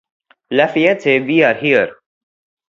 [0.49, 1.93] Lafayette, we are here.